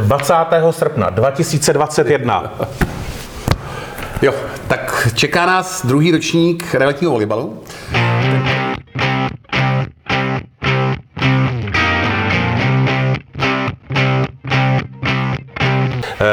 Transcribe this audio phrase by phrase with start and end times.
[0.00, 0.34] 20.
[0.70, 2.52] srpna 2021.
[4.22, 4.34] Jo,
[4.68, 7.62] tak čeká nás druhý ročník realitního volibalu.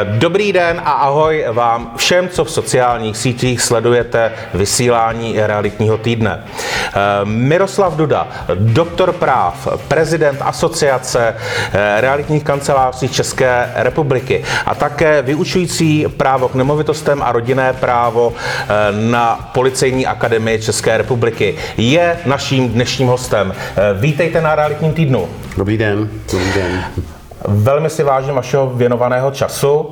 [0.06, 6.44] Dobrý den a ahoj vám všem, co v sociálních sítích sledujete vysílání realitního týdne.
[7.24, 11.36] Miroslav Duda, doktor práv, prezident asociace
[12.00, 18.34] realitních kanceláří České republiky a také vyučující právo k nemovitostem a rodinné právo
[18.92, 23.54] na Policejní akademii České republiky je naším dnešním hostem.
[24.00, 25.30] Vítejte na realitním týdnu.
[25.58, 26.10] Dobrý den.
[26.32, 26.84] Dobrý den.
[27.48, 29.92] Velmi si vážím vašeho věnovaného času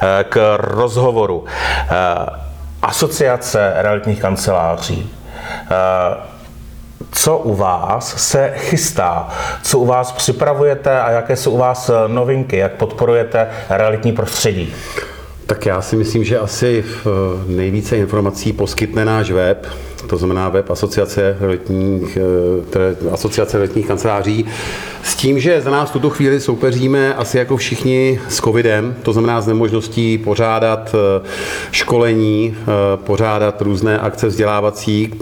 [0.00, 1.44] eh, k rozhovoru.
[1.46, 1.94] Eh,
[2.82, 5.10] Asociace realitních kanceláří.
[5.70, 6.16] Eh,
[7.12, 9.28] co u vás se chystá?
[9.62, 12.56] Co u vás připravujete a jaké jsou u vás novinky?
[12.56, 14.74] Jak podporujete realitní prostředí?
[15.46, 16.84] Tak já si myslím, že asi
[17.46, 19.66] nejvíce informací poskytne náš web,
[20.06, 22.18] to znamená web asociace realitních,
[23.12, 24.46] asociace realitních kanceláří,
[25.02, 29.40] s tím, že za nás tuto chvíli soupeříme asi jako všichni s covidem, to znamená
[29.40, 31.28] s nemožností pořádat eh,
[31.70, 32.64] školení, eh,
[32.96, 35.12] pořádat různé akce vzdělávací,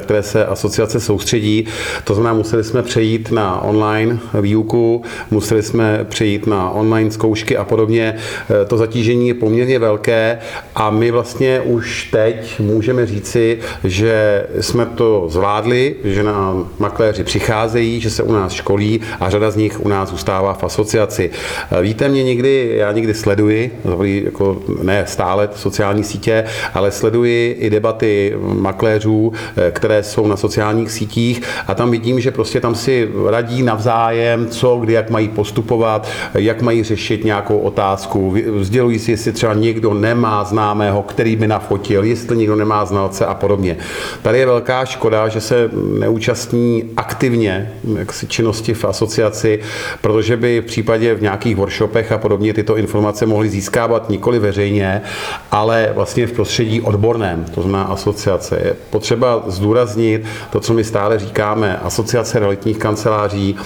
[0.00, 1.66] které se asociace soustředí.
[2.04, 7.64] To znamená, museli jsme přejít na online výuku, museli jsme přejít na online zkoušky a
[7.64, 8.16] podobně.
[8.16, 10.38] Eh, to zatížení je poměrně velké
[10.74, 14.13] a my vlastně už teď můžeme říci, že
[14.60, 19.56] jsme to zvládli, že nám makléři přicházejí, že se u nás školí a řada z
[19.56, 21.30] nich u nás zůstává v asociaci.
[21.70, 23.80] Eh, víte, mě někdy, já někdy sleduji,
[24.24, 30.90] jako ne stále sociální sítě, ale sleduji i debaty makléřů, eh, které jsou na sociálních
[30.90, 36.08] sítích a tam vidím, že prostě tam si radí navzájem, co, kdy, jak mají postupovat,
[36.34, 38.36] jak mají řešit nějakou otázku.
[38.58, 43.34] Vzdělují si, jestli třeba někdo nemá známého, který by nafotil, jestli někdo nemá znalce a
[43.34, 43.76] podobně.
[44.22, 49.60] Tady je velká škoda, že se neúčastní aktivně jaksi činnosti v asociaci
[50.00, 55.02] protože by v případě v nějakých workshopech a podobně tyto informace mohly získávat nikoli veřejně,
[55.50, 58.60] ale vlastně v prostředí odborném, to znamená asociace.
[58.64, 63.56] Je potřeba zdůraznit to, co my stále říkáme, asociace realitních kanceláří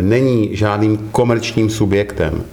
[0.00, 2.44] není žádným komerčním subjektem.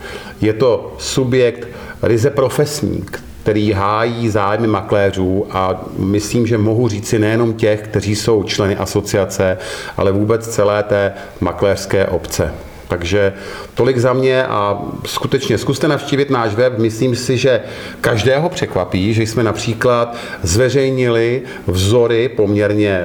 [0.41, 1.67] Je to subjekt
[2.03, 3.03] ryze profesní,
[3.45, 9.57] který hájí zájmy makléřů a myslím, že mohu říci nejenom těch, kteří jsou členy asociace,
[9.97, 12.53] ale vůbec celé té makléřské obce.
[12.87, 13.33] Takže
[13.73, 16.77] tolik za mě a skutečně zkuste navštívit náš web.
[16.77, 17.61] Myslím si, že
[18.01, 23.03] každého překvapí, že jsme například zveřejnili vzory poměrně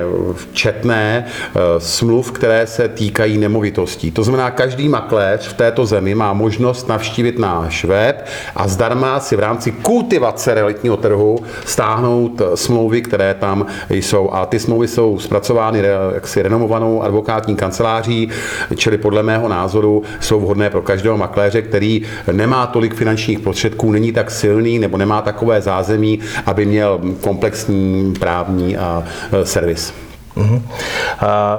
[0.52, 4.10] četné eh, smluv, které se týkají nemovitostí.
[4.10, 8.26] To znamená, každý makléř v této zemi má možnost navštívit náš web
[8.56, 14.30] a zdarma si v rámci kultivace realitního trhu stáhnout eh, smlouvy, které tam jsou.
[14.32, 15.82] A ty smlouvy jsou zpracovány
[16.14, 18.30] jaksi renomovanou advokátní kanceláří,
[18.76, 23.92] čili podle mého názoru názoru jsou vhodné pro každého makléře, který nemá tolik finančních prostředků,
[23.92, 29.94] není tak silný nebo nemá takové zázemí, aby měl komplexní právní a e, servis.
[30.36, 30.62] Mhm.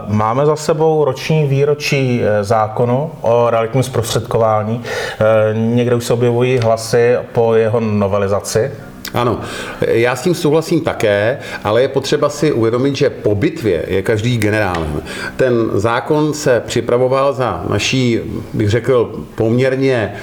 [0.08, 4.82] Máme za sebou roční výročí e, zákonu o realitním zprostředkování.
[4.84, 8.72] E, někde už se objevují hlasy po jeho novelizaci.
[9.14, 9.40] Ano,
[9.88, 14.38] já s tím souhlasím také, ale je potřeba si uvědomit, že po bitvě je každý
[14.38, 15.02] generálem.
[15.36, 18.20] Ten zákon se připravoval za naší,
[18.54, 20.14] bych řekl, poměrně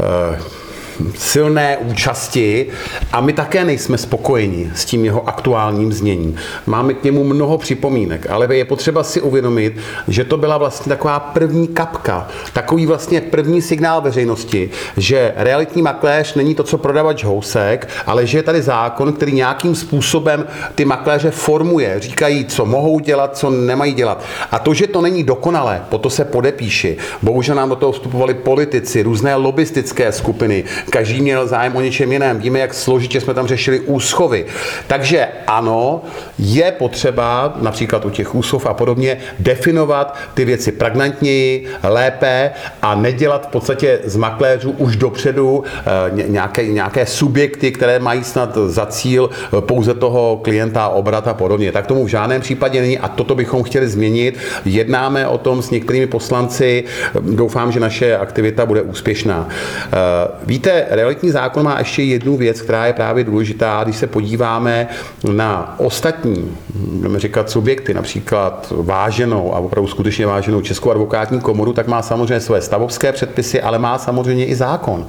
[0.00, 0.38] eh,
[1.18, 2.66] silné účasti
[3.12, 6.36] a my také nejsme spokojeni s tím jeho aktuálním zněním.
[6.66, 9.76] Máme k němu mnoho připomínek, ale je potřeba si uvědomit,
[10.08, 16.34] že to byla vlastně taková první kapka, takový vlastně první signál veřejnosti, že realitní makléř
[16.34, 21.30] není to, co prodavač housek, ale že je tady zákon, který nějakým způsobem ty makléře
[21.30, 24.24] formuje, říkají, co mohou dělat, co nemají dělat.
[24.50, 26.96] A to, že to není dokonalé, po to se podepíši.
[27.22, 32.38] Bohužel nám do toho vstupovali politici, různé lobistické skupiny, každý měl zájem o něčem jiném.
[32.38, 34.46] Víme, jak složitě jsme tam řešili úschovy.
[34.86, 36.02] Takže ano,
[36.38, 42.50] je potřeba například u těch úschov a podobně definovat ty věci pragnantněji, lépe
[42.82, 48.58] a nedělat v podstatě z makléřů už dopředu eh, nějaké, nějaké subjekty, které mají snad
[48.66, 51.72] za cíl eh, pouze toho klienta, obrat a podobně.
[51.72, 54.38] Tak tomu v žádném případě není a toto bychom chtěli změnit.
[54.64, 56.84] Jednáme o tom s některými poslanci.
[57.20, 59.48] Doufám, že naše aktivita bude úspěšná.
[59.48, 59.94] Eh,
[60.90, 64.88] realitní zákon má ještě jednu věc, která je právě důležitá, když se podíváme
[65.32, 71.86] na ostatní, budeme říkat subjekty, například váženou a opravdu skutečně váženou Českou advokátní komoru, tak
[71.86, 75.06] má samozřejmě své stavovské předpisy, ale má samozřejmě i zákon.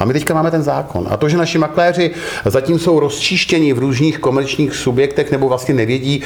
[0.00, 1.06] A my teďka máme ten zákon.
[1.10, 2.10] A to, že naši makléři
[2.44, 6.22] zatím jsou rozčištěni v různých komerčních subjektech nebo vlastně nevědí,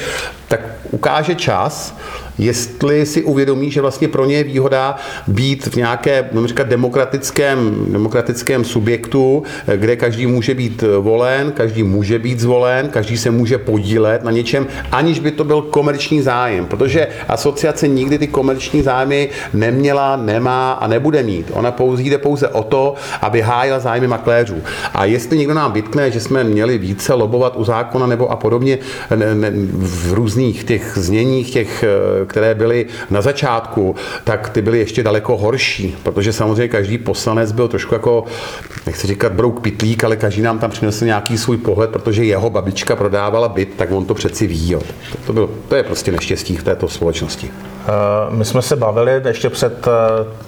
[0.47, 0.61] tak
[0.91, 1.95] ukáže čas,
[2.37, 4.95] jestli si uvědomí, že vlastně pro ně je výhoda
[5.27, 9.43] být v nějaké, říkat, demokratickém, demokratickém subjektu,
[9.75, 14.67] kde každý může být volen, každý může být zvolen, každý se může podílet na něčem,
[14.91, 20.87] aniž by to byl komerční zájem, protože asociace nikdy ty komerční zájmy neměla, nemá a
[20.87, 21.51] nebude mít.
[21.53, 24.61] Ona pouze jde pouze o to, aby hájila zájmy makléřů.
[24.93, 28.77] A jestli někdo nám vytkne, že jsme měli více lobovat u zákona nebo a podobně
[29.15, 31.83] ne, ne, v různých těch zněních těch
[32.25, 37.67] které byly na začátku, tak ty byly ještě daleko horší, protože samozřejmě každý poslanec byl
[37.67, 38.25] trošku jako,
[38.85, 42.95] nechci říkat brouk pitlík, ale každý nám tam přinesl nějaký svůj pohled, protože jeho babička
[42.95, 44.75] prodávala byt, tak on to přeci ví.
[45.25, 47.51] To, bylo, to je prostě neštěstí v této společnosti.
[47.87, 47.91] Eh,
[48.29, 49.91] my jsme se bavili ještě před eh,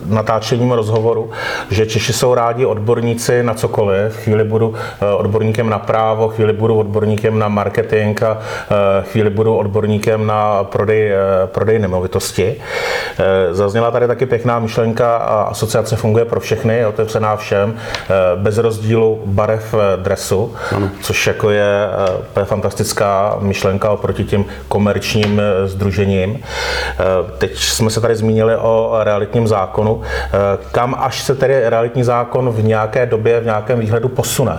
[0.06, 1.31] natáčením rozhovoru,
[1.69, 4.16] že Češi jsou rádi odborníci na cokoliv.
[4.16, 8.38] Chvíli budu eh, odborníkem na právo, chvíli budu odborníkem na marketing a
[9.01, 11.12] chvíli budu odborníkem na prodej,
[11.45, 12.56] prodej nemovitosti.
[13.51, 17.75] Zazněla tady taky pěkná myšlenka a asociace funguje pro všechny, je otevřená všem,
[18.36, 20.89] bez rozdílu barev dresu, ano.
[21.01, 21.89] což jako je,
[22.39, 26.44] je fantastická myšlenka oproti těm komerčním združením.
[27.38, 30.01] Teď jsme se tady zmínili o realitním zákonu.
[30.71, 34.57] Kam až se tedy realitní zákon v nějaké době, v nějakém výhledu posune?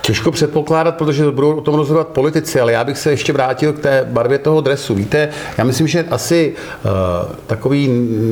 [0.00, 3.78] Těžko předpokládat, protože budou o tom rozhodovat politici, ale já bych se ještě vrátil k
[3.78, 4.94] té barvě toho dresu.
[4.94, 5.28] Víte,
[5.58, 6.54] já myslím, že asi
[6.84, 6.90] uh,
[7.46, 7.88] takový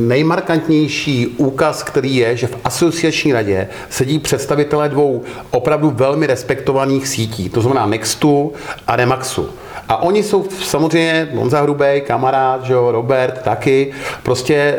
[0.09, 7.49] nejmarkantnější úkaz, který je, že v asociační radě sedí představitelé dvou opravdu velmi respektovaných sítí,
[7.49, 8.53] to znamená Nextu
[8.87, 9.49] a Remaxu.
[9.89, 13.93] A oni jsou samozřejmě, Honza Hrubej, kamarád, že jo, Robert taky,
[14.23, 14.77] prostě e,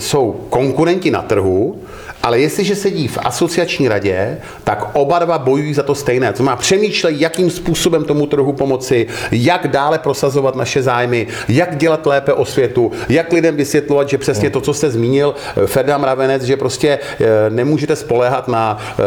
[0.00, 1.76] jsou konkurenti na trhu,
[2.24, 6.32] ale jestliže sedí v asociační radě, tak oba dva bojují za to stejné.
[6.32, 12.06] To má přemýšlejí, jakým způsobem tomu trhu pomoci, jak dále prosazovat naše zájmy, jak dělat
[12.06, 15.34] lépe o světu, jak lidem vysvětlovat, že přesně to, co jste zmínil,
[15.66, 19.02] Ferdam Ravenec, že prostě e, nemůžete spolehat na e,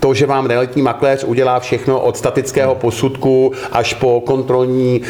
[0.00, 5.02] to, že vám realitní makléř udělá všechno od statického posudku až po kontrolní,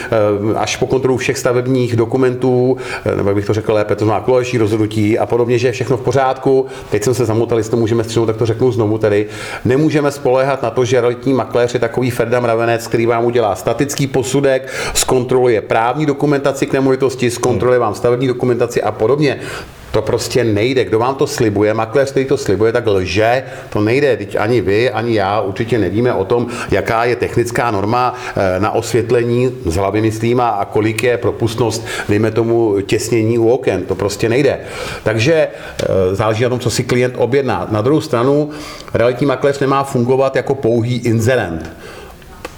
[0.57, 2.77] až po kontrolu všech stavebních dokumentů,
[3.17, 4.27] nebo jak bych to řekl lépe, to znamená
[4.59, 6.67] rozhodnutí a podobně, že je všechno v pořádku.
[6.91, 9.27] Teď jsem se zamotal, jestli to můžeme střihnout, tak to řeknu znovu tedy.
[9.65, 14.07] Nemůžeme spolehat na to, že realitní makléř je takový Ferdam Ravenec, který vám udělá statický
[14.07, 19.41] posudek, zkontroluje právní dokumentaci k nemovitosti, zkontroluje vám stavební dokumentaci a podobně.
[19.91, 20.85] To prostě nejde.
[20.85, 23.43] Kdo vám to slibuje, makléř, který to slibuje, tak lže.
[23.71, 24.17] To nejde.
[24.17, 28.71] Teď ani vy, ani já určitě nevíme o tom, jaká je technická norma eh, na
[28.71, 33.83] osvětlení, z hlavy myslím, a kolik je propustnost, dejme tomu, těsnění u oken.
[33.83, 34.59] To prostě nejde.
[35.05, 37.67] Takže eh, záleží na tom, co si klient objedná.
[37.71, 38.51] Na druhou stranu,
[38.95, 41.71] realitní makléř nemá fungovat jako pouhý inzerent.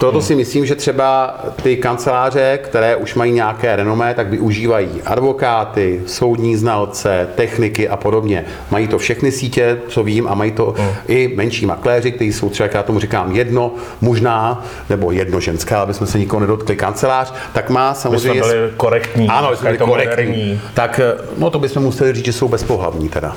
[0.00, 0.26] Proto hmm.
[0.26, 6.56] si myslím, že třeba ty kanceláře, které už mají nějaké renomé, tak využívají advokáty, soudní
[6.56, 8.44] znalce, techniky a podobně.
[8.70, 10.88] Mají to všechny sítě, co vím, a mají to hmm.
[11.08, 15.76] i menší makléři, kteří jsou třeba, jak já tomu říkám, jedno, možná, nebo jedno ženské,
[15.76, 18.40] aby jsme se nikoho nedotkli kancelář, tak má samozřejmě...
[18.40, 19.28] My jsme byli korektní.
[19.28, 20.26] Ano, jsme byli korektní.
[20.26, 20.60] Moderní.
[20.74, 21.00] Tak,
[21.38, 23.36] no to bychom museli říct, že jsou bezpohlavní teda.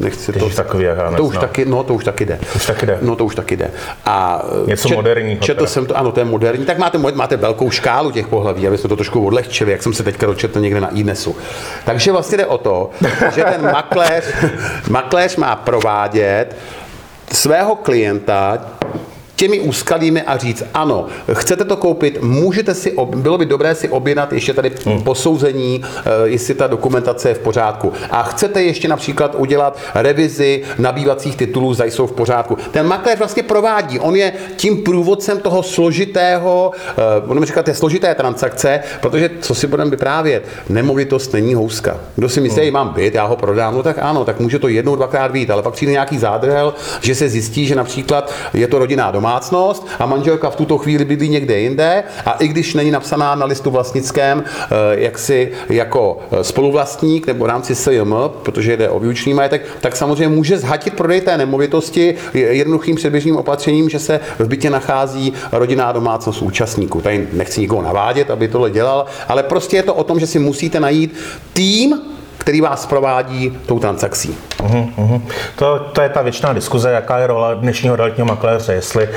[0.00, 0.86] Nechci to, takový
[1.16, 1.40] to už no.
[1.40, 2.38] taky, no to už taky jde.
[2.56, 2.98] Už taky jde.
[3.02, 3.70] No to už taky jde.
[4.04, 5.40] A Něco čet, moderního.
[5.40, 6.64] Četl jsem to, ano, to je moderní.
[6.64, 10.02] Tak máte, máte velkou škálu těch pohlaví, aby jsme to trošku odlehčili, jak jsem se
[10.02, 11.36] teďka dočetl někde na INESu.
[11.84, 12.90] Takže vlastně jde o to,
[13.34, 14.24] že ten makléř,
[14.90, 16.56] makléř má provádět
[17.32, 18.58] svého klienta
[19.36, 24.32] těmi úskalími a říct, ano, chcete to koupit, můžete si, bylo by dobré si objednat
[24.32, 25.02] ještě tady hmm.
[25.02, 27.92] posouzení, eh, jestli ta dokumentace je v pořádku.
[28.10, 32.58] A chcete ještě například udělat revizi nabývacích titulů, zda jsou v pořádku.
[32.70, 36.92] Ten makléř vlastně provádí, on je tím průvodcem toho složitého, eh,
[37.26, 41.96] budeme říkat, té složité transakce, protože co si budeme vyprávět, nemovitost není houska.
[42.16, 42.72] Kdo si myslí, hmm.
[42.72, 45.62] mám byt, já ho prodám, no tak ano, tak může to jednou, dvakrát být, ale
[45.62, 50.06] pak přijde nějaký zádrhel, že se zjistí, že například je to rodinná doma, domácnost a
[50.06, 54.44] manželka v tuto chvíli bydlí někde jinde a i když není napsaná na listu vlastnickém
[54.44, 59.96] eh, jaksi jako eh, spoluvlastník nebo v rámci SJM, protože jde o výučný majetek, tak
[59.96, 65.92] samozřejmě může zhatit prodej té nemovitosti jednoduchým předběžným opatřením, že se v bytě nachází rodinná
[65.92, 67.00] domácnost účastníků.
[67.00, 70.38] Tady nechci nikoho navádět, aby tohle dělal, ale prostě je to o tom, že si
[70.38, 71.16] musíte najít
[71.52, 72.00] tým,
[72.38, 74.36] který vás provádí tou transakcí.
[74.64, 75.26] Uhum, uhum.
[75.56, 79.12] To, to je ta věčná diskuze, jaká je role dnešního realitního makléře, jestli uh,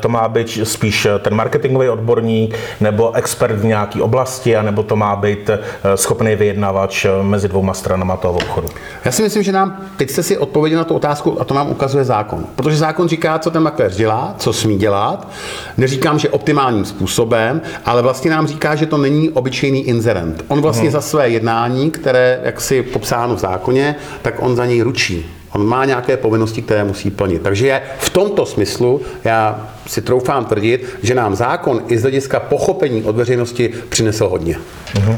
[0.00, 5.16] to má být spíš ten marketingový odborník nebo expert v nějaké oblasti, anebo to má
[5.16, 5.56] být uh,
[5.94, 8.68] schopný vyjednavač mezi dvouma stranama toho obchodu.
[9.04, 11.70] Já si myslím, že nám, teď jste si odpověděli na tu otázku a to nám
[11.70, 12.44] ukazuje zákon.
[12.56, 15.28] Protože zákon říká, co ten makléř dělá, co smí dělat.
[15.76, 20.44] Neříkám, že optimálním způsobem, ale vlastně nám říká, že to není obyčejný inzerent.
[20.48, 20.92] On vlastně hmm.
[20.92, 25.26] za své jednání, které, jak si popsáno v zákoně, tak on za něj ručí.
[25.52, 27.42] On má nějaké povinnosti, které musí plnit.
[27.42, 32.40] Takže je v tomto smyslu, já si troufám tvrdit, že nám zákon i z hlediska
[32.40, 34.56] pochopení od veřejnosti přinesl hodně.
[34.94, 35.10] Uh-huh.
[35.10, 35.16] Uh,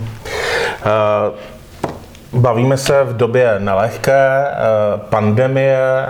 [2.34, 4.54] Bavíme se v době nelehké eh,
[5.08, 6.08] pandemie, eh,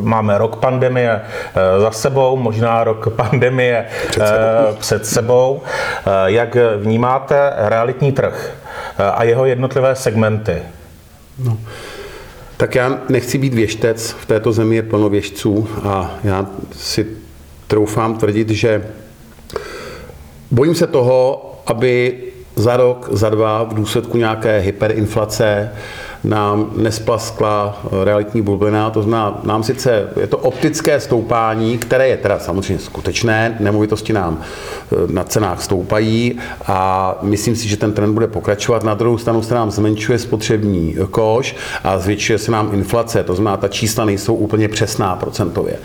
[0.00, 1.20] máme rok pandemie
[1.78, 4.76] za sebou, možná rok pandemie před sebou.
[4.78, 5.62] Před sebou.
[6.26, 8.54] Jak vnímáte realitní trh
[9.14, 10.62] a jeho jednotlivé segmenty?
[11.38, 11.58] No.
[12.56, 17.06] Tak já nechci být věštec, v této zemi je plno věštců a já si
[17.66, 18.86] troufám tvrdit, že
[20.50, 22.18] bojím se toho, aby
[22.56, 25.70] za rok, za dva v důsledku nějaké hyperinflace
[26.24, 32.38] nám nesplaskla realitní bublina, to znamená, nám sice je to optické stoupání, které je teda
[32.38, 38.26] samozřejmě skutečné, nemovitosti nám e, na cenách stoupají a myslím si, že ten trend bude
[38.26, 38.84] pokračovat.
[38.84, 43.56] Na druhou stranu se nám zmenšuje spotřební koš a zvětšuje se nám inflace, to znamená,
[43.56, 45.78] ta čísla nejsou úplně přesná procentově.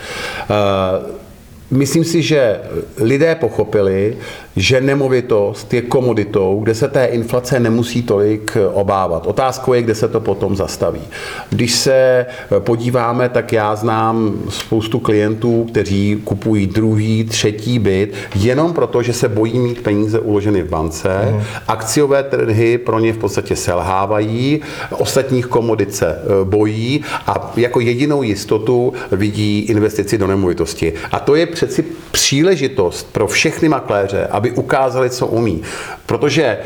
[1.72, 2.60] Myslím si, že
[2.98, 4.18] lidé pochopili,
[4.56, 9.28] že nemovitost je komoditou, kde se té inflace nemusí tolik obávat.
[9.28, 11.01] Otázkou je, kde se to potom zastaví.
[11.50, 12.25] Když se
[12.60, 19.30] podíváme, tak já znám spoustu klientů, kteří kupují druhý, třetí byt, jenom proto, že se
[19.30, 21.10] bojí mít peníze uloženy v bance.
[21.32, 21.42] Mm.
[21.68, 24.62] Akciové trhy pro ně v podstatě selhávají,
[24.92, 30.94] ostatních komodit se e, bojí a jako jedinou jistotu vidí investici do nemovitosti.
[31.12, 35.62] A to je přeci příležitost pro všechny makléře, aby ukázali, co umí.
[36.06, 36.60] Protože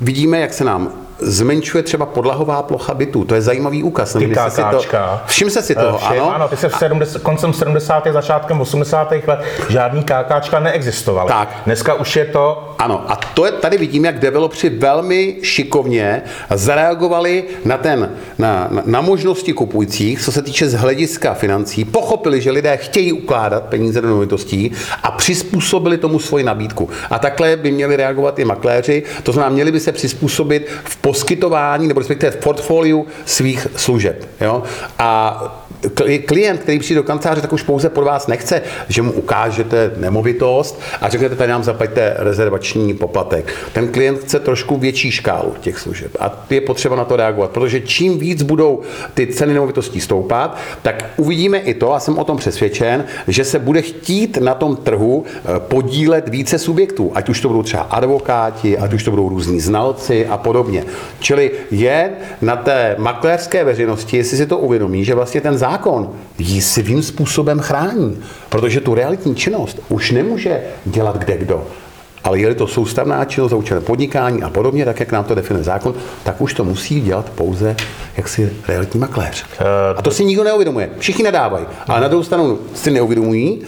[0.00, 3.24] vidíme, jak se nám zmenšuje třeba podlahová plocha bytu.
[3.24, 4.12] To je zajímavý úkaz.
[4.12, 4.80] Ty si to,
[5.26, 6.34] všim se si toho, všim, ano?
[6.34, 6.48] ano?
[6.48, 8.06] ty se v 70, koncem 70.
[8.10, 9.12] začátkem 80.
[9.26, 11.28] let žádný KKčka neexistovaly.
[11.28, 11.62] Tak.
[11.66, 12.74] Dneska už je to...
[12.78, 16.22] Ano, a to je, tady vidíme, jak developři velmi šikovně
[16.54, 22.40] zareagovali na, ten, na, na, na možnosti kupujících, co se týče z hlediska financí, pochopili,
[22.40, 26.90] že lidé chtějí ukládat peníze do nemovitostí a přizpůsobili tomu svoji nabídku.
[27.10, 31.88] A takhle by měli reagovat i makléři, to znamená, měli by se přizpůsobit v poskytování
[31.88, 34.28] nebo respektive v portfoliu svých služeb.
[34.40, 34.62] Jo?
[34.98, 35.63] A
[36.26, 40.80] klient, který přijde do kanceláře, tak už pouze pod vás nechce, že mu ukážete nemovitost
[41.00, 43.54] a řeknete, tady nám zaplaťte rezervační poplatek.
[43.72, 47.80] Ten klient chce trošku větší škálu těch služeb a je potřeba na to reagovat, protože
[47.80, 48.80] čím víc budou
[49.14, 53.58] ty ceny nemovitostí stoupat, tak uvidíme i to, a jsem o tom přesvědčen, že se
[53.58, 58.78] bude chtít na tom trhu eh, podílet více subjektů, ať už to budou třeba advokáti,
[58.78, 60.84] ať už to budou různí znalci a podobně.
[61.20, 62.10] Čili je
[62.42, 67.60] na té makléřské veřejnosti, jestli si to uvědomí, že vlastně ten zákon ji svým způsobem
[67.60, 71.66] chrání, protože tu realitní činnost už nemůže dělat kde kdo.
[72.24, 75.64] Ale je to soustavná činnost za účelem podnikání a podobně, tak jak nám to definuje
[75.64, 77.76] zákon, tak už to musí dělat pouze
[78.16, 79.44] jaksi realitní makléř.
[79.58, 79.64] Eh,
[79.96, 80.90] a to si nikdo neuvědomuje.
[80.98, 81.66] Všichni nadávají.
[81.88, 83.62] Ale na druhou stranu si neuvědomují,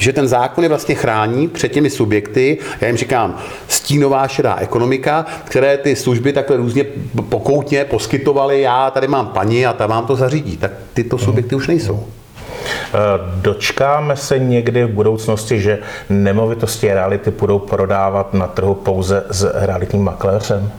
[0.00, 3.38] že ten zákon je vlastně chrání před těmi subjekty, já jim říkám,
[3.68, 6.84] stínová šedá ekonomika, které ty služby takhle různě
[7.28, 10.56] pokoutně poskytovaly, já tady mám paní a ta vám to zařídí.
[10.56, 12.06] Tak tyto subjekty už nejsou.
[12.06, 12.98] Eh,
[13.34, 15.78] dočkáme se někdy v budoucnosti, že
[16.08, 20.72] nemovitosti reality budou prodávat na trhu pouze s realitním makléřem?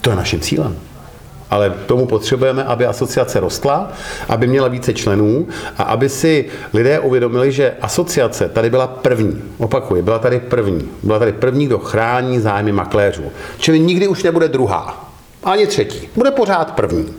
[0.00, 0.76] To je naším cílem
[1.50, 3.92] ale tomu potřebujeme, aby asociace rostla,
[4.28, 5.48] aby měla více členů
[5.78, 9.42] a aby si lidé uvědomili, že asociace tady byla první.
[9.58, 10.88] Opakuji, byla tady první.
[11.02, 13.24] Byla tady první, kdo chrání zájmy makléřů.
[13.58, 15.10] Čili nikdy už nebude druhá.
[15.44, 16.08] Ani třetí.
[16.16, 17.14] Bude pořád první.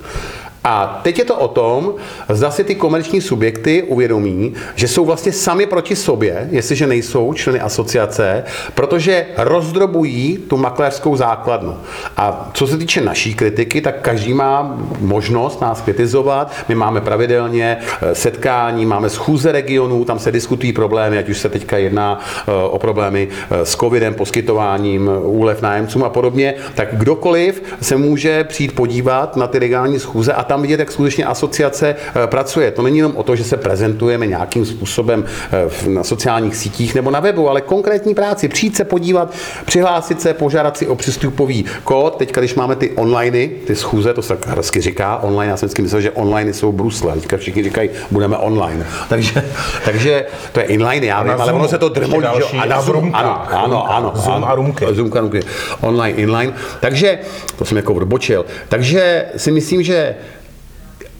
[0.67, 1.93] A teď je to o tom,
[2.29, 7.59] zda si ty komerční subjekty uvědomí, že jsou vlastně sami proti sobě, jestliže nejsou členy
[7.59, 8.43] asociace,
[8.73, 11.77] protože rozdrobují tu makléřskou základnu.
[12.17, 16.51] A co se týče naší kritiky, tak každý má možnost nás kritizovat.
[16.69, 21.49] My máme pravidelně eh, setkání, máme schůze regionů, tam se diskutují problémy, ať už se
[21.49, 27.63] teďka jedná eh, o problémy eh, s covidem, poskytováním úlev nájemcům a podobně, tak kdokoliv
[27.81, 31.95] se může přijít podívat na ty regionální schůze a tam tam vidět, jak skutečně asociace
[31.95, 32.71] eh, pracuje.
[32.71, 37.11] To není jenom o to, že se prezentujeme nějakým způsobem eh, na sociálních sítích nebo
[37.11, 38.47] na webu, ale konkrétní práci.
[38.47, 39.33] Přijít se podívat,
[39.65, 42.15] přihlásit se, požádat si o přístupový kód.
[42.15, 45.67] Teď, když máme ty online, ty schůze, to se tak hezky říká, online, já jsem
[45.67, 47.13] vždycky myslel, že online jsou Brusle.
[47.13, 48.85] Teďka všichni říkají, budeme online.
[49.09, 49.43] Takže,
[49.85, 52.27] takže to je inline, já vím, ale ono se to drmolí.
[52.59, 54.85] A na Zoom, ano, ano, ano, Zoom a rumky.
[54.91, 55.39] Zoom a rumky.
[55.81, 56.53] Online, inline.
[56.79, 57.19] Takže,
[57.55, 58.45] to jsem jako odbočil.
[58.69, 60.15] Takže si myslím, že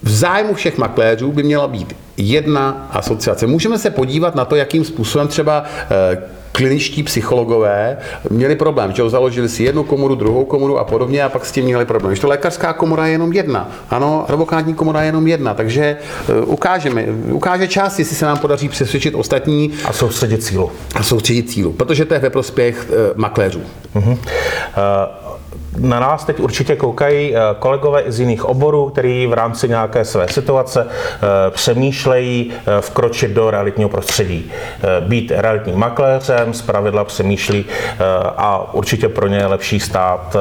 [0.02, 3.46] v zájmu všech makléřů by měla být jedna asociace.
[3.46, 6.18] Můžeme se podívat na to, jakým způsobem třeba eh,
[6.56, 7.96] kliničtí psychologové
[8.30, 11.64] měli problém, že založili si jednu komoru, druhou komoru a podobně a pak s tím
[11.64, 12.10] měli problém.
[12.10, 15.96] Když to lékařská komora je jenom jedna, ano, advokátní komora je jenom jedna, takže
[16.42, 19.72] uh, ukážeme, ukáže čas, jestli se nám podaří přesvědčit ostatní.
[19.84, 20.72] A soustředit cílu.
[20.94, 23.60] A soustředit cílu, protože to je ve prospěch uh, makléřů.
[23.94, 24.10] Uh-huh.
[24.10, 25.25] Uh,
[25.78, 30.28] na nás teď určitě koukají eh, kolegové z jiných oborů, kteří v rámci nějaké své
[30.28, 34.50] situace eh, přemýšlejí eh, vkročit do realitního prostředí.
[35.00, 37.64] Být realitním makléřem, z pravidla přemýšlí
[38.36, 40.36] a určitě pro ně je lepší stát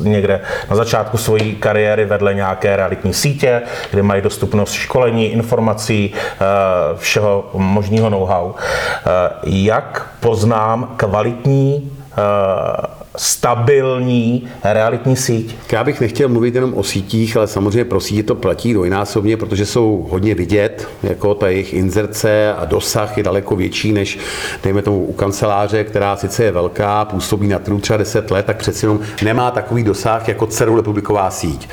[0.00, 6.14] někde na začátku své kariéry vedle nějaké realitní sítě, kde mají dostupnost školení, informací,
[6.96, 8.52] všeho možného know-how.
[9.44, 11.92] Jak poznám kvalitní
[13.16, 15.56] stabilní realitní síť.
[15.72, 19.66] Já bych nechtěl mluvit jenom o sítích, ale samozřejmě pro sítě to platí dvojnásobně, protože
[19.66, 24.18] jsou hodně vidět, jako ta jejich inzerce a dosah je daleko větší než,
[24.62, 28.56] dejme tomu, u kanceláře, která sice je velká, působí na trhu třeba 10 let, tak
[28.56, 31.68] přeci jenom nemá takový dosah jako celorepubliková síť.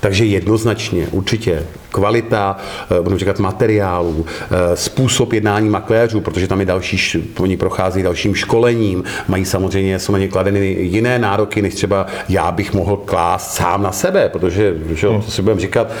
[0.00, 2.56] Takže jednoznačně, určitě kvalita,
[2.98, 8.34] eh, budu říkat materiálů, eh, způsob jednání makléřů, protože tam je další, oni procházejí dalším
[8.34, 13.54] školením, mají samozřejmě, jsou na ně kladeny jiné nároky, než třeba já bych mohl klást
[13.54, 15.22] sám na sebe, protože, že, hmm.
[15.22, 15.92] si budeme říkat,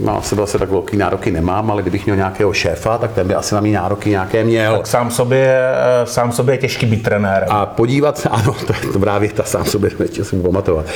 [0.00, 3.34] No, sebe asi tak velký nároky nemám, ale kdybych měl nějakého šéfa, tak ten by
[3.34, 4.76] asi na mě nároky nějaké měl.
[4.76, 5.58] Tak sám sobě,
[6.02, 7.48] eh, sám sobě je těžký být trenérem.
[7.50, 9.90] A podívat se, ano, to je dobrá věta, sám sobě
[10.22, 10.86] jsem pamatovat.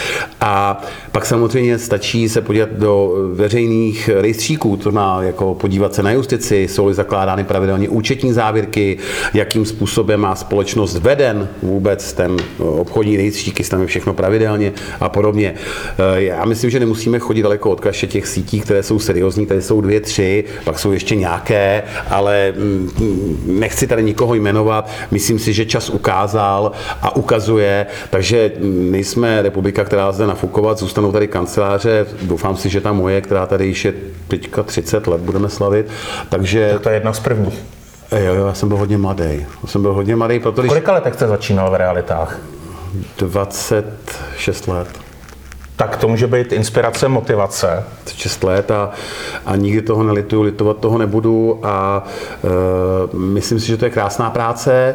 [0.41, 4.38] A pak samozřejmě stačí se podívat do veřejných rejstříků,
[4.83, 8.99] to má jako podívat se na justici, jsou-li zakládány pravidelně účetní závěrky,
[9.35, 15.09] jakým způsobem má společnost veden vůbec ten obchodní rejstřík, jestli tam je všechno pravidelně a
[15.09, 15.55] podobně.
[15.99, 19.63] Eh, já myslím, že nemusíme chodit daleko od kaše těch sítí, které jsou seriózní, tady
[19.63, 24.91] jsou dvě, tři, pak jsou ještě nějaké, ale mm, nechci tady nikoho jmenovat.
[25.11, 28.53] Myslím si, že čas ukázal a ukazuje, takže
[28.91, 33.67] nejsme republika, která zde nafukovat, zůstanou tady kanceláře, doufám si, že ta moje, která tady
[33.67, 33.95] již je
[34.29, 35.87] teďka 30 let, budeme slavit,
[36.29, 36.71] takže...
[36.73, 37.65] Tak to je jedna z prvních.
[38.13, 39.47] Jo, jo, já jsem byl hodně mladý.
[39.63, 40.69] Já jsem byl hodně mladý, protože...
[40.69, 42.39] Kolika letech jste začínal v realitách?
[43.19, 44.89] 26 let
[45.79, 47.85] tak to může být inspirace, motivace.
[48.17, 48.91] 6 let a,
[49.47, 52.05] a nikdy toho nelituju, litovat toho nebudu a
[52.45, 54.95] e, myslím si, že to je krásná práce, e,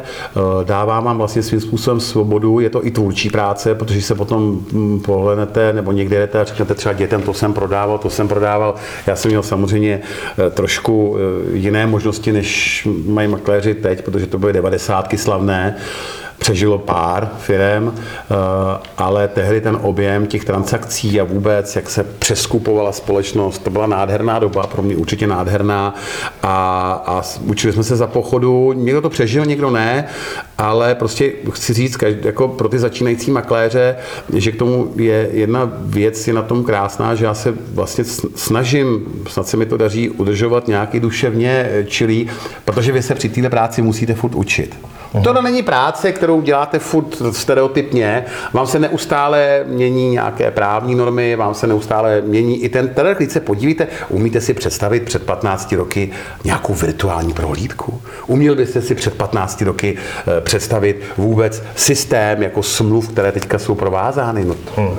[0.64, 5.00] dává vám vlastně svým způsobem svobodu, je to i tvůrčí práce, protože se potom hm,
[5.00, 8.74] pohlednete nebo někde jdete a řeknete třeba dětem, to jsem prodával, to jsem prodával.
[9.06, 10.00] Já jsem měl samozřejmě
[10.46, 15.76] e, trošku e, jiné možnosti, než mají makléři teď, protože to byly devadesátky slavné
[16.38, 18.34] přežilo pár firm, eh,
[18.96, 24.38] ale tehdy ten objem těch transakcí a vůbec, jak se přeskupovala společnost, to byla nádherná
[24.38, 25.94] doba, pro mě určitě nádherná
[26.42, 30.06] a, a učili jsme se za pochodu, někdo to přežil, někdo ne,
[30.58, 33.96] ale prostě chci říct, jako pro ty začínající makléře,
[34.34, 39.06] že k tomu je jedna věc, je na tom krásná, že já se vlastně snažím,
[39.28, 42.30] snad se mi to daří udržovat nějaký duševně čilý,
[42.64, 44.76] protože vy se při této práci musíte furt učit.
[45.22, 48.24] To není práce, kterou děláte furt stereotypně.
[48.52, 53.16] Vám se neustále mění nějaké právní normy, vám se neustále mění i ten trh.
[53.16, 56.10] Když se podívíte, umíte si představit před 15 roky
[56.44, 58.02] nějakou virtuální prohlídku?
[58.26, 63.74] Uměl byste si před 15 roky eh, představit vůbec systém jako smluv, které teďka jsou
[63.74, 64.44] provázány?
[64.44, 64.98] No, hmm.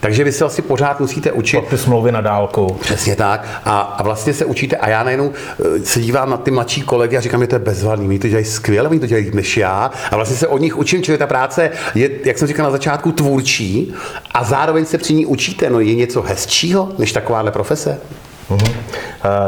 [0.00, 1.64] Takže vy se asi pořád musíte učit.
[1.70, 2.76] Ty smlouvy na dálku.
[2.80, 3.46] Přesně tak.
[3.64, 4.76] A, a vlastně se učíte.
[4.76, 7.58] A já najednou eh, se dívám na ty mladší kolegy a říkám, že to je
[7.58, 8.06] bezvadný.
[8.08, 11.02] Oni to dělají skvěle, oni to dělají než já a vlastně se od nich učím,
[11.02, 13.94] čili ta práce je, jak jsem říkal na začátku, tvůrčí
[14.34, 15.70] a zároveň se při ní učíte.
[15.70, 18.00] No je něco hezčího než takováhle profese?
[18.48, 18.74] Uhum.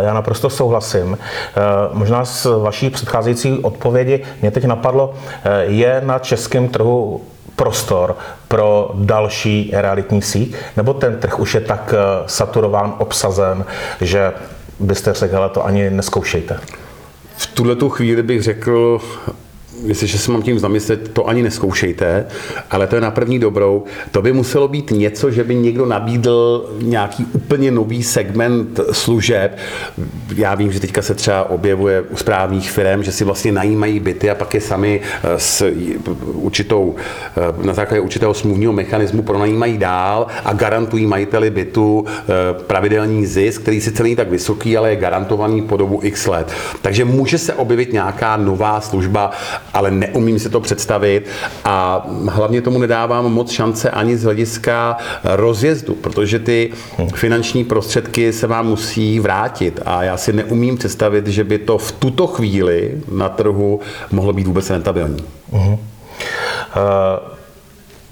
[0.01, 1.19] Já naprosto souhlasím.
[1.21, 1.61] Eh,
[1.93, 7.23] možná z vaší předcházející odpovědi mě teď napadlo, eh, je na českém trhu
[7.57, 8.17] prostor
[8.49, 11.95] pro další realitní síť, nebo ten trh už je tak
[12.27, 13.65] saturován, obsazen,
[14.01, 14.33] že
[14.81, 16.61] byste řekl, to ani neskoušejte?
[17.37, 19.01] V tuhle tu chvíli bych řekl,
[19.87, 22.27] jestliže se mám tím zamyslet, to ani neskoušejte,
[22.71, 23.85] ale to je na první dobrou.
[24.11, 29.59] To by muselo být něco, že by někdo nabídl nějaký úplně nový segment služeb.
[30.37, 34.31] Já vím, že teďka se třeba objevuje u správních firm, že si vlastně najímají byty
[34.31, 35.73] a pak je sami eh, s
[36.25, 36.95] určitou,
[37.37, 42.25] eh, na základě určitého smluvního mechanismu pronajímají dál a garantují majiteli bytu eh,
[42.67, 46.53] pravidelný zisk, který sice není tak vysoký, ale je garantovaný po dobu x let.
[46.83, 49.31] Takže může se objevit nějaká nová služba,
[49.75, 51.27] ale neumím si to představit
[51.65, 56.71] a hlavně tomu nedávám moc šance ani z hlediska rozjezdu, protože ty
[57.15, 61.93] finanční prostředky se vám musí vrátit a já si neumím představit, že by to v
[61.93, 65.25] tuto chvíli na trhu mohlo být vůbec rentabilní.
[65.53, 65.73] Uh-huh.
[65.73, 65.79] Uh,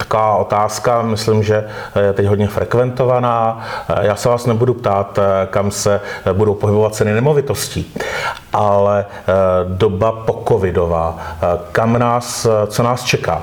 [0.08, 1.68] taková otázka, myslím, že
[2.06, 3.60] je teď hodně frekventovaná.
[4.00, 5.18] Já se vás nebudu ptát,
[5.50, 6.00] kam se
[6.32, 7.94] budou pohybovat ceny nemovitostí,
[8.52, 9.06] ale
[9.64, 11.18] doba pokovidová,
[11.72, 13.42] kam nás, co nás čeká?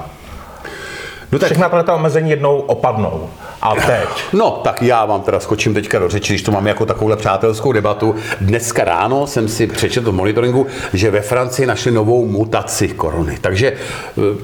[1.32, 1.46] No tak...
[1.46, 3.30] Všechna tato omezení jednou opadnou.
[3.64, 4.10] A teď?
[4.34, 7.72] No, tak já vám teda skočím teďka do řeči, když to mám jako takovou přátelskou
[7.72, 8.16] debatu.
[8.42, 13.38] Dneska ráno jsem si přečetl v monitoringu, že ve Francii našli novou mutaci korony.
[13.42, 13.74] Takže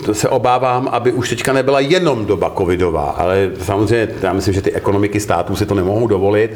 [0.10, 4.62] eh, se obávám, aby už teďka nebyla jenom doba covidová, ale samozřejmě já myslím, že
[4.62, 6.51] ty ekonomiky států si to nemohou dovolit.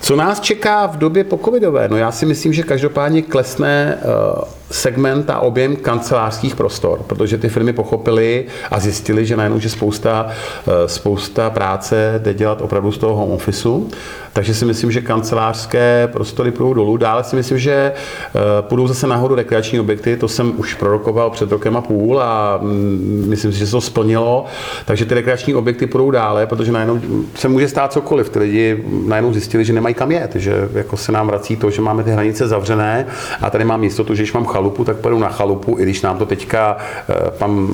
[0.00, 1.88] Co nás čeká v době pokovidové?
[1.88, 3.98] No já si myslím, že každopádně klesne
[4.36, 9.68] uh, segment a objem kancelářských prostor, protože ty firmy pochopily a zjistili, že najednou, že
[9.68, 10.26] spousta,
[10.66, 13.88] eh, spousta práce jde dělat opravdu z toho home officeu,
[14.32, 16.96] takže si myslím, že kancelářské prostory půjdou dolů.
[16.96, 21.52] Dále si myslím, že eh, půjdou zase nahoru rekreační objekty, to jsem už prorokoval před
[21.52, 24.44] rokem a půl a mm, myslím si, že se to splnilo,
[24.84, 27.00] takže ty rekreační objekty půjdou dále, protože najednou
[27.34, 28.28] se může stát cokoliv.
[28.28, 31.82] Ty lidi najednou zjistili, že nemají kam jet, že jako se nám vrací to, že
[31.82, 33.06] máme ty hranice zavřené
[33.40, 36.18] a tady mám jistotu, že když mám chalupu, tak půjdu na chalupu, i když nám
[36.18, 36.76] to teďka
[37.08, 37.68] eh, pan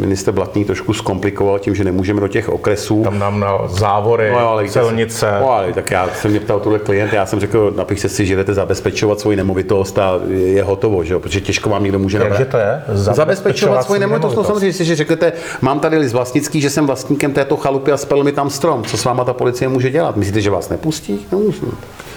[0.00, 3.02] minister Blatný trošku zkomplikoval tím, že nemůžeme do těch okresů.
[3.04, 5.38] Tam nám na závory, no, ale silnice.
[5.40, 8.36] No, ale tak já jsem mě ptal tuhle klient, já jsem řekl, napište si, že
[8.36, 11.20] jdete zabezpečovat svoji nemovitost a je hotovo, že jo?
[11.20, 12.82] protože těžko vám někdo může Takže to je?
[12.86, 14.30] Zabezpečovat, zabezpečovat svoji nemovitost.
[14.30, 14.48] nemovitost.
[14.48, 18.24] No samozřejmě, si řeknete, mám tady list vlastnický, že jsem vlastníkem této chalupy a spel
[18.24, 18.84] mi tam strom.
[18.84, 20.16] Co s váma ta policie může dělat?
[20.16, 21.26] Myslíte, že vás nepustí?
[21.32, 21.72] Nemůžu.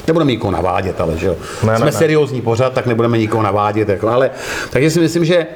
[0.08, 1.36] Nebudeme nikoho navádět, ale že jo.
[1.64, 3.90] Ne, Jsme ne, seriózní pořád, tak nebudeme nikoho navádět.
[3.90, 4.32] Jako, ale,
[4.70, 5.48] takže si myslím, že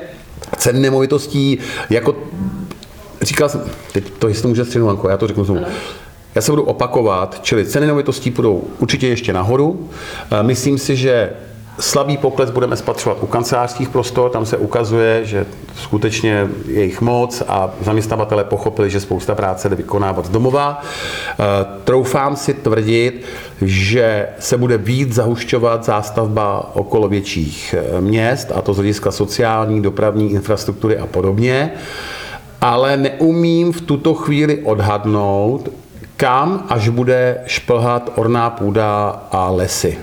[0.58, 1.60] ceny nemovitostí,
[1.90, 2.16] jako
[3.22, 5.66] říkal jsem, teď to jestli může střednu, já to řeknu znovu.
[6.36, 9.90] Já se budu opakovat, čili ceny nemovitostí půjdou určitě ještě nahoru.
[10.42, 11.30] Myslím si, že
[11.80, 17.44] Slabý pokles budeme spatřovat u kancelářských prostor, tam se ukazuje, že skutečně je jich moc
[17.48, 20.82] a zaměstnavatele pochopili, že spousta práce jde vykonávat z domova.
[20.82, 21.44] E,
[21.84, 23.26] troufám si tvrdit,
[23.62, 29.82] že se bude víc zahušťovat zástavba okolo větších e, měst, a to z hlediska sociální,
[29.82, 31.72] dopravní infrastruktury a podobně
[32.62, 35.70] ale neumím v tuto chvíli odhadnout,
[36.18, 39.98] kam až bude šplhat orná půda a lesy.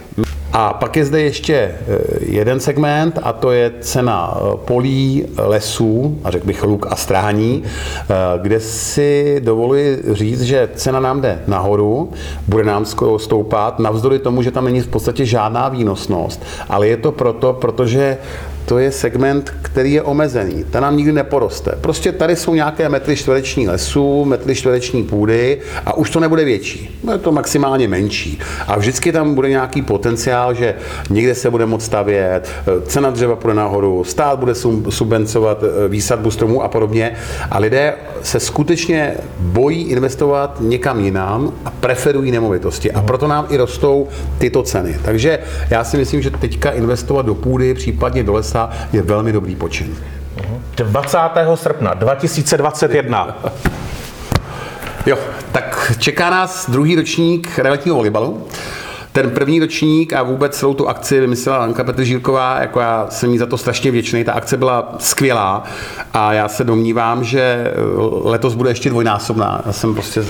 [0.59, 1.75] A pak je zde ještě e,
[2.21, 7.63] jeden segment a to je cena e, polí, lesů, a řekl bych luk a strání,
[7.65, 12.11] e, kde si dovoluji říct, že cena nám jde nahoru,
[12.49, 12.85] bude nám
[13.17, 18.19] stoupat, navzdory tomu, že tam není v podstatě žádná výnosnost, ale je to proto, protože
[18.67, 20.65] to je segment, který je omezený.
[20.71, 21.73] Ten nám nikdy neporoste.
[21.81, 26.99] Prostě tady jsou nějaké metry čtvereční lesů, metry čtvereční půdy a už to nebude větší.
[27.03, 28.39] Bude to maximálně menší.
[28.67, 30.75] A vždycky tam bude nějaký potenciál, že
[31.11, 32.49] někde se bude moct stavět,
[32.87, 34.55] cena dřeva půjde nahoru, stát bude
[34.89, 37.17] subvencovat eh, výsadbu stromů a podobně.
[37.51, 37.95] A lidé
[38.27, 42.93] se skutečně bojí investovat někam jinam a preferují nemovitosti.
[42.93, 44.09] A proto nám i rostou
[44.39, 44.99] tyto ceny.
[45.05, 45.39] Takže
[45.71, 49.97] já si myslím, že teďka investovat do půdy, případně do lesa, je velmi dobrý počin.
[50.77, 51.19] 20.
[51.55, 53.39] srpna 2021.
[55.07, 55.19] Jo,
[55.53, 58.47] tak čeká nás druhý ročník realitního volejbalu
[59.17, 63.39] ten první ročník a vůbec celou tu akci vymyslela Anka Petržírková, jako já jsem jí
[63.39, 64.25] za to strašně věčný.
[64.25, 65.65] Ta akce byla skvělá
[66.13, 67.73] a já se domnívám, že
[68.25, 69.63] letos bude ještě dvojnásobná.
[69.67, 70.25] Já jsem prostě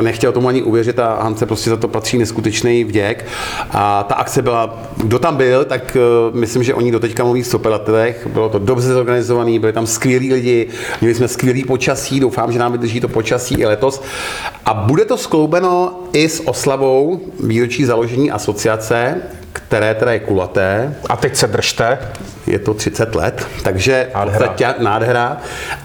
[0.00, 3.26] nechtěl tomu ani uvěřit a Hance prostě za to patří neskutečný vděk.
[3.70, 5.96] A ta akce byla, kdo tam byl, tak
[6.30, 8.26] uh, myslím, že oni doteďka mluví v superlativech.
[8.26, 10.68] Bylo to dobře zorganizované, byli tam skvělí lidi,
[11.00, 14.02] měli jsme skvělý počasí, doufám, že nám vydrží to počasí i letos.
[14.64, 19.16] A bude to skloubeno i s oslavou výročí založení asociace,
[19.52, 21.98] které teda je kulaté, A teď se držte.
[22.46, 24.38] je to 30 let, takže Nádhera.
[24.38, 25.36] podstatě nádhera.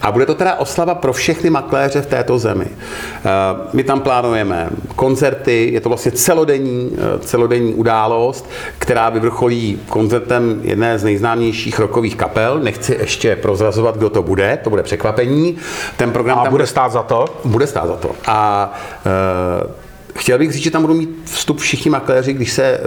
[0.02, 2.66] A bude to teda oslava pro všechny makléře v této zemi.
[2.68, 3.30] Eh,
[3.74, 11.00] My tam plánujeme koncerty, je to vlastně celodenní, eh, celodenní událost, která vyvrcholí koncertem jedné
[11.00, 12.60] z nejznámějších rokových kapel.
[12.60, 15.58] Nechci ještě prozrazovat, kdo to bude, to bude překvapení.
[15.98, 17.26] Ten program A tam bude stát za to?
[17.46, 18.12] bude stát za to.
[18.28, 18.74] A
[19.06, 19.84] e,
[20.16, 22.80] chtěl bych říct, že tam budou mít vstup všichni makléři, když se e,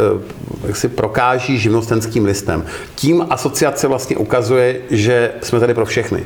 [0.67, 2.65] jak si prokáží živnostenským listem.
[2.95, 6.25] Tím asociace vlastně ukazuje, že jsme tady pro všechny.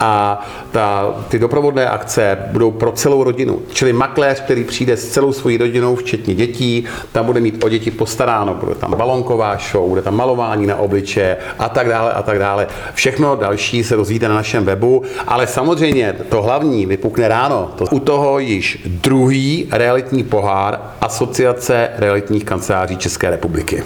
[0.00, 3.62] A ta, ty doprovodné akce budou pro celou rodinu.
[3.72, 7.90] Čili makléř, který přijde s celou svojí rodinou, včetně dětí, tam bude mít o děti
[7.90, 8.54] postaráno.
[8.54, 12.66] Bude tam balonková show, bude tam malování na obliče a tak dále a tak dále.
[12.94, 17.70] Všechno další se dozvíte na našem webu, ale samozřejmě to hlavní vypukne ráno.
[17.76, 23.84] To, u toho již druhý realitní pohár Asociace realitních kanceláří České republiky.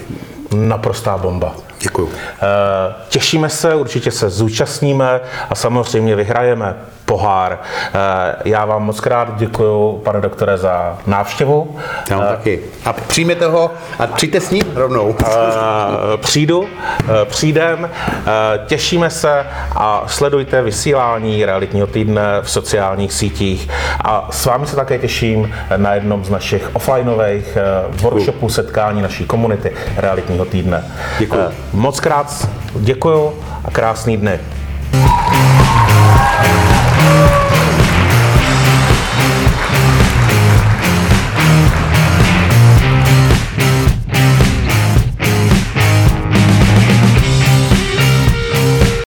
[0.55, 1.55] Naprostá bomba.
[1.81, 2.09] Děkuju.
[2.13, 7.59] Eh, Těšíme se, určitě se zúčastníme a samozřejmě vyhrajeme pohár.
[7.93, 11.75] Eh, Já vám moc krát děkuji, pane doktore, za návštěvu.
[12.09, 12.59] Já vám taky.
[12.85, 15.15] A přijměte ho a přijďte s ním rovnou.
[15.21, 15.25] Eh,
[16.17, 16.67] Přijdu,
[17.03, 23.69] eh, přijdem, eh, těšíme se a sledujte vysílání realitního týdne v sociálních sítích.
[24.05, 27.61] A s vámi se také těším na jednom z našich offlineových eh,
[28.01, 30.83] workshopů, setkání naší komunity realitního týdne.
[31.19, 31.41] Děkuju.
[31.73, 33.33] Moc krát děkuju
[33.65, 34.39] a krásný dny.